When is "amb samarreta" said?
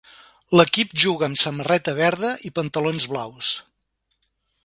1.31-1.93